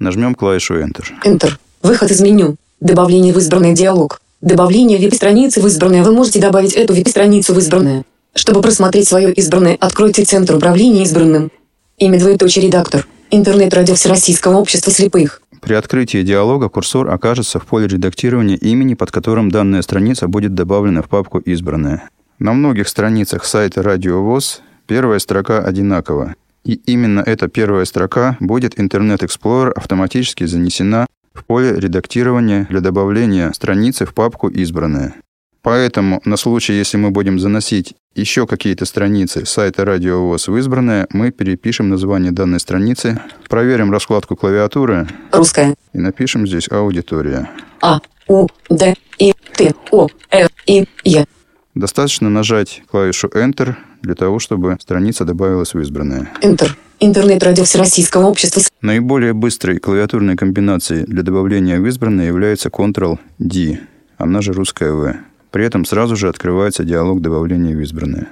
Нажмем 0.00 0.34
клавишу 0.34 0.74
Enter. 0.74 1.04
Enter. 1.24 1.52
Выход 1.82 2.10
из 2.10 2.20
меню. 2.20 2.56
Добавление 2.80 3.34
в 3.34 3.36
избранный 3.36 3.74
диалог. 3.74 4.22
Добавление 4.40 4.98
веб-страницы 4.98 5.60
в 5.60 5.66
избранное. 5.66 6.02
Вы 6.02 6.12
можете 6.12 6.40
добавить 6.40 6.72
эту 6.72 6.94
веб-страницу 6.94 7.52
в 7.52 7.58
избранное. 7.58 8.04
Чтобы 8.34 8.62
просмотреть 8.62 9.06
свое 9.06 9.30
избранное, 9.34 9.76
откройте 9.78 10.24
Центр 10.24 10.56
управления 10.56 11.02
избранным. 11.02 11.50
Имя 11.98 12.18
двоеточие 12.18 12.64
редактор. 12.64 13.06
Интернет-радио 13.30 13.94
Всероссийского 13.96 14.56
общества 14.56 14.90
слепых. 14.90 15.42
При 15.60 15.74
открытии 15.74 16.22
диалога 16.22 16.70
курсор 16.70 17.10
окажется 17.10 17.58
в 17.58 17.66
поле 17.66 17.86
редактирования 17.86 18.56
имени, 18.56 18.94
под 18.94 19.10
которым 19.10 19.50
данная 19.50 19.82
страница 19.82 20.26
будет 20.26 20.54
добавлена 20.54 21.02
в 21.02 21.08
папку 21.10 21.38
«Избранное». 21.38 22.08
На 22.38 22.54
многих 22.54 22.88
страницах 22.88 23.44
сайта 23.44 23.82
Радио 23.82 24.22
ВОЗ 24.22 24.62
первая 24.86 25.18
строка 25.18 25.58
одинакова. 25.58 26.34
И 26.64 26.80
именно 26.86 27.20
эта 27.20 27.48
первая 27.48 27.84
строка 27.84 28.38
будет 28.40 28.78
Internet 28.78 29.18
Explorer 29.18 29.70
автоматически 29.72 30.44
занесена 30.46 31.06
в 31.34 31.44
поле 31.44 31.74
редактирования 31.74 32.66
для 32.70 32.80
добавления 32.80 33.52
страницы 33.52 34.06
в 34.06 34.14
папку 34.14 34.48
«Избранное». 34.48 35.14
Поэтому 35.62 36.22
на 36.24 36.36
случай, 36.36 36.72
если 36.72 36.96
мы 36.96 37.10
будем 37.10 37.38
заносить 37.38 37.94
еще 38.14 38.46
какие-то 38.46 38.86
страницы 38.86 39.44
сайта 39.44 39.84
Радио 39.84 40.26
ВОЗ 40.26 40.48
в 40.48 40.56
избранное, 40.56 41.06
мы 41.10 41.30
перепишем 41.30 41.90
название 41.90 42.32
данной 42.32 42.60
страницы, 42.60 43.20
проверим 43.48 43.92
раскладку 43.92 44.36
клавиатуры 44.36 45.06
Русская. 45.32 45.74
и 45.92 45.98
напишем 45.98 46.46
здесь 46.46 46.70
«Аудитория». 46.70 47.50
А. 47.82 48.00
У. 48.26 48.46
Д. 48.70 48.94
И. 49.18 49.34
Т. 49.54 49.74
О. 49.90 50.08
Р. 50.30 50.48
И. 50.66 50.86
Е. 51.04 51.26
Достаточно 51.74 52.30
нажать 52.30 52.82
клавишу 52.90 53.28
Enter 53.28 53.74
для 54.02 54.14
того, 54.14 54.38
чтобы 54.38 54.76
страница 54.80 55.24
добавилась 55.24 55.74
в 55.74 55.80
избранное. 55.80 56.30
Enter. 56.42 56.70
Интернет-радио 57.00 57.64
Всероссийского 57.64 58.26
общества. 58.26 58.62
Наиболее 58.82 59.32
быстрой 59.32 59.78
клавиатурной 59.78 60.36
комбинацией 60.36 61.04
для 61.06 61.22
добавления 61.22 61.80
в 61.80 61.86
избранное 61.86 62.26
является 62.26 62.68
Ctrl-D, 62.68 63.78
она 64.20 64.42
же 64.42 64.52
русская 64.52 64.92
«В». 64.92 65.16
При 65.50 65.64
этом 65.64 65.86
сразу 65.86 66.14
же 66.14 66.28
открывается 66.28 66.84
диалог 66.84 67.22
добавления 67.22 67.74
в 67.74 67.80
избранное. 67.80 68.28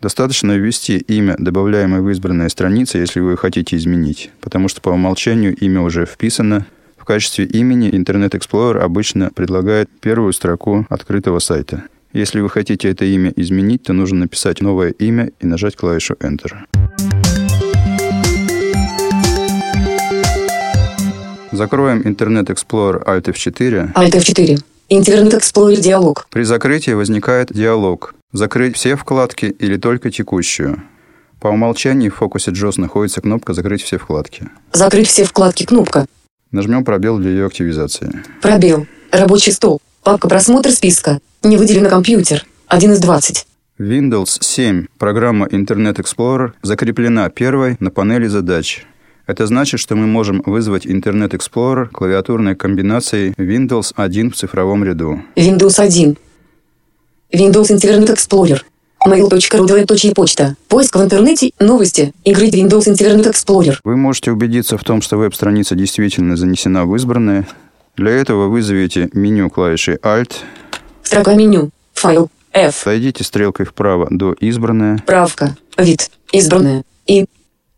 Достаточно 0.00 0.52
ввести 0.52 0.98
имя 0.98 1.34
добавляемой 1.36 2.00
в 2.00 2.08
избранное 2.10 2.48
страницы, 2.48 2.98
если 2.98 3.18
вы 3.18 3.36
хотите 3.36 3.76
изменить, 3.76 4.30
потому 4.40 4.68
что 4.68 4.80
по 4.80 4.90
умолчанию 4.90 5.54
имя 5.56 5.80
уже 5.80 6.06
вписано. 6.06 6.64
В 6.96 7.04
качестве 7.04 7.44
имени 7.44 7.90
Internet 7.90 8.30
Explorer 8.30 8.78
обычно 8.78 9.30
предлагает 9.34 9.90
первую 10.00 10.32
строку 10.32 10.86
открытого 10.88 11.40
сайта. 11.40 11.84
Если 12.12 12.40
вы 12.40 12.50
хотите 12.50 12.90
это 12.90 13.06
имя 13.06 13.32
изменить, 13.36 13.84
то 13.84 13.94
нужно 13.94 14.20
написать 14.20 14.60
новое 14.60 14.90
имя 14.90 15.30
и 15.40 15.46
нажать 15.46 15.76
клавишу 15.76 16.14
Enter. 16.20 16.52
Закроем 21.52 22.02
Internet 22.02 22.48
Explorer 22.48 23.02
Alt 23.06 23.24
F4. 23.24 23.94
Alt 23.94 24.12
F4. 24.12 24.62
Интернет 24.90 25.32
Explorer 25.32 25.76
диалог. 25.76 26.26
При 26.30 26.42
закрытии 26.42 26.90
возникает 26.90 27.50
диалог. 27.50 28.14
Закрыть 28.32 28.76
все 28.76 28.96
вкладки 28.96 29.46
или 29.46 29.78
только 29.78 30.10
текущую. 30.10 30.82
По 31.40 31.48
умолчанию 31.48 32.12
в 32.12 32.16
фокусе 32.16 32.50
JOS 32.50 32.78
находится 32.78 33.22
кнопка 33.22 33.54
«Закрыть 33.54 33.82
все 33.82 33.96
вкладки». 33.96 34.50
Закрыть 34.72 35.08
все 35.08 35.24
вкладки. 35.24 35.64
Кнопка. 35.64 36.04
Нажмем 36.50 36.84
пробел 36.84 37.18
для 37.18 37.30
ее 37.30 37.46
активизации. 37.46 38.22
Пробел. 38.42 38.86
Рабочий 39.10 39.52
стол. 39.52 39.80
Папка 40.02 40.28
просмотр 40.28 40.70
списка. 40.70 41.20
Не 41.44 41.56
выделено 41.56 41.88
компьютер. 41.88 42.46
1 42.68 42.92
из 42.92 43.00
20. 43.00 43.46
В 43.78 43.82
Windows 43.82 44.38
7 44.40 44.86
программа 44.96 45.46
Internet 45.46 45.96
Explorer 45.96 46.52
закреплена 46.62 47.28
первой 47.30 47.76
на 47.80 47.90
панели 47.90 48.28
задач. 48.28 48.86
Это 49.26 49.46
значит, 49.46 49.80
что 49.80 49.96
мы 49.96 50.06
можем 50.06 50.42
вызвать 50.46 50.86
Internet 50.86 51.30
Explorer 51.30 51.86
клавиатурной 51.86 52.54
комбинацией 52.54 53.32
Windows 53.32 53.92
1 53.96 54.30
в 54.30 54.36
цифровом 54.36 54.84
ряду. 54.84 55.20
Windows 55.34 55.80
1. 55.80 56.16
Windows 57.32 57.72
Интернет 57.72 58.10
Explorer. 58.10 58.60
Mail.ru 59.04 59.66
двоеточие 59.66 60.12
почта. 60.14 60.54
Поиск 60.68 60.94
в 60.94 61.02
интернете. 61.02 61.50
Новости. 61.58 62.12
Игры 62.22 62.50
Windows 62.50 62.88
Интернет 62.88 63.26
Explorer. 63.26 63.78
Вы 63.82 63.96
можете 63.96 64.30
убедиться 64.30 64.78
в 64.78 64.84
том, 64.84 65.02
что 65.02 65.16
веб-страница 65.16 65.74
действительно 65.74 66.36
занесена 66.36 66.86
в 66.86 66.94
избранное. 66.94 67.48
Для 67.96 68.12
этого 68.12 68.46
вызовите 68.46 69.10
меню 69.12 69.50
клавишей 69.50 69.96
Alt, 69.96 70.34
Строка 71.12 71.34
меню. 71.34 71.68
Файл. 71.92 72.30
F. 72.54 72.74
Сойдите 72.74 73.22
стрелкой 73.22 73.66
вправо 73.66 74.08
до 74.10 74.32
«Избранное» 74.40 75.02
Правка. 75.06 75.54
Вид. 75.76 76.10
Избранное. 76.32 76.84
И. 77.06 77.26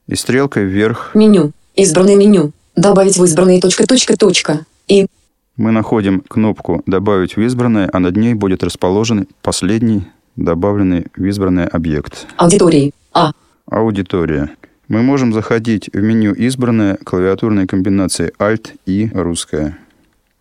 и 0.07 0.15
стрелкой 0.15 0.67
вверх 0.67 1.11
Меню. 1.15 1.51
Избранное 1.75 2.15
меню. 2.15 2.53
Добавить 2.77 3.17
в 3.17 3.25
избранные 3.25 3.61
точка, 3.61 3.89
точка, 3.89 4.17
точка. 4.17 4.61
И. 4.87 5.09
мы 5.57 5.73
находим 5.73 6.21
кнопку 6.21 6.85
«Добавить 6.87 7.37
в 7.37 7.41
избранное», 7.41 7.91
а 7.93 7.99
над 7.99 8.17
ней 8.17 8.35
будет 8.35 8.63
расположен 8.63 9.27
последний 9.43 10.05
добавленный 10.37 11.07
в 11.17 11.25
избранное 11.25 11.67
объект. 11.67 12.29
Аудитории. 12.37 12.93
А. 13.13 13.33
Аудитория. 13.69 14.51
Мы 14.87 15.03
можем 15.03 15.33
заходить 15.33 15.91
в 15.93 16.01
меню 16.01 16.35
«Избранное» 16.35 16.99
клавиатурной 17.03 17.67
комбинацией 17.67 18.31
Alt 18.39 18.69
и 18.87 19.11
«Русская». 19.13 19.77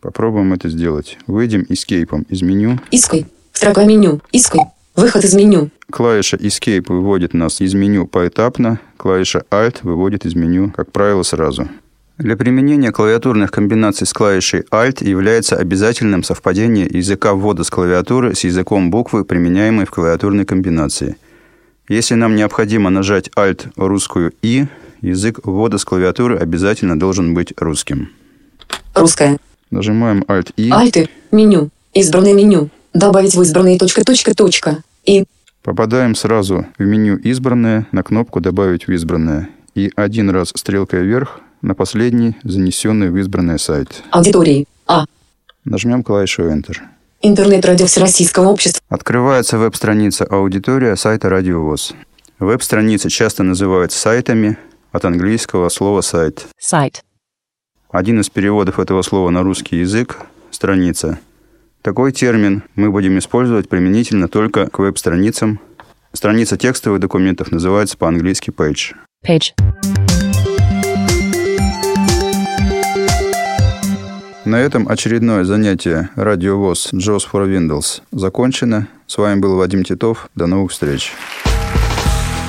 Попробуем 0.03 0.51
это 0.51 0.67
сделать. 0.67 1.17
Выйдем 1.27 1.65
эскейпом 1.69 2.23
из 2.23 2.41
меню. 2.41 2.77
Иской. 2.91 3.25
Строка 3.53 3.85
меню. 3.85 4.19
Иской. 4.33 4.59
Выход 4.97 5.23
из 5.23 5.33
меню. 5.33 5.69
Клавиша 5.89 6.35
Escape 6.35 6.83
выводит 6.89 7.33
нас 7.33 7.61
из 7.61 7.73
меню 7.73 8.05
поэтапно, 8.05 8.81
клавиша 8.97 9.45
Alt 9.49 9.77
выводит 9.83 10.25
из 10.25 10.35
меню, 10.35 10.71
как 10.71 10.91
правило, 10.91 11.23
сразу. 11.23 11.69
Для 12.17 12.35
применения 12.35 12.91
клавиатурных 12.91 13.49
комбинаций 13.49 14.05
с 14.05 14.11
клавишей 14.11 14.65
Alt 14.71 15.07
является 15.07 15.55
обязательным 15.55 16.23
совпадение 16.23 16.85
языка 16.85 17.33
ввода 17.33 17.63
с 17.63 17.69
клавиатуры 17.69 18.35
с 18.35 18.43
языком 18.43 18.91
буквы, 18.91 19.23
применяемой 19.23 19.85
в 19.85 19.91
клавиатурной 19.91 20.43
комбинации. 20.43 21.15
Если 21.87 22.15
нам 22.15 22.35
необходимо 22.35 22.89
нажать 22.89 23.29
Alt 23.37 23.71
русскую 23.77 24.33
«и», 24.41 24.65
язык 24.99 25.39
ввода 25.45 25.77
с 25.77 25.85
клавиатуры 25.85 26.37
обязательно 26.37 26.99
должен 26.99 27.33
быть 27.33 27.53
русским. 27.57 28.09
Русская. 28.93 29.39
Нажимаем 29.71 30.23
Alt 30.27 30.51
«и», 30.55 30.69
Альты. 30.69 31.09
Меню. 31.31 31.69
Избранное 31.93 32.33
меню. 32.33 32.69
Добавить 32.93 33.35
в 33.35 33.41
избранные 33.41 33.77
точка, 33.77 34.03
точка, 34.03 34.35
точка. 34.35 34.77
И. 35.05 35.25
попадаем 35.63 36.15
сразу 36.15 36.65
в 36.77 36.83
меню 36.83 37.17
«Избранное» 37.17 37.87
на 37.91 38.03
кнопку 38.03 38.39
«Добавить 38.39 38.87
в 38.87 38.91
избранное» 38.91 39.49
и 39.75 39.91
один 39.95 40.29
раз 40.29 40.51
стрелкой 40.55 41.03
вверх 41.03 41.41
на 41.61 41.73
последний 41.73 42.35
занесенный 42.43 43.09
в 43.09 43.17
избранное 43.17 43.57
сайт. 43.57 44.03
Аудитории. 44.11 44.67
А. 44.87 45.05
Нажмем 45.65 46.03
клавишу 46.03 46.43
Enter. 46.43 46.77
Интернет-радио 47.21 47.85
Всероссийского 47.85 48.49
общества. 48.49 48.81
Открывается 48.89 49.57
веб-страница 49.57 50.25
«Аудитория» 50.25 50.95
сайта 50.97 51.29
Радио 51.29 51.61
ВОЗ. 51.63 51.93
Веб-страницы 52.39 53.09
часто 53.09 53.43
называют 53.43 53.93
сайтами 53.93 54.57
от 54.91 55.05
английского 55.05 55.69
слова 55.69 56.01
«сайт». 56.01 56.47
Site. 56.59 56.95
Один 57.93 58.19
из 58.19 58.27
переводов 58.27 58.79
этого 58.79 59.03
слова 59.03 59.29
на 59.29 59.43
русский 59.43 59.77
язык– 59.77 60.17
страница. 60.49 61.19
Такой 61.83 62.11
термин 62.11 62.63
мы 62.73 62.89
будем 62.89 63.19
использовать 63.19 63.69
применительно 63.69 64.27
только 64.27 64.67
к 64.67 64.79
веб-страницам. 64.79 65.59
Страница 66.11 66.57
текстовых 66.57 66.99
документов 66.99 67.51
называется 67.51 67.95
по-английски 67.95 68.49
page. 68.49 68.95
Page. 69.23 69.51
На 74.43 74.55
этом 74.55 74.89
очередное 74.89 75.43
занятие 75.43 76.09
«Радио 76.15 76.57
ВОЗ 76.57 76.93
JOS 76.93 77.27
for 77.31 77.47
Windows» 77.47 78.01
закончено. 78.11 78.87
С 79.05 79.19
вами 79.19 79.39
был 79.39 79.55
Вадим 79.55 79.83
Титов. 79.83 80.31
До 80.33 80.47
новых 80.47 80.71
встреч. 80.71 81.13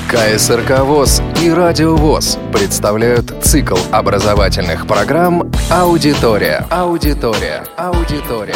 КСРК 0.09 0.81
ВОЗ 0.81 1.23
и 1.43 1.51
Радио 1.51 1.97
ВОЗ 1.97 2.39
представляют 2.53 3.33
цикл 3.43 3.77
образовательных 3.91 4.87
программ 4.87 5.51
«Аудитория». 5.71 6.67
Аудитория. 6.71 7.65
Аудитория. 7.77 8.55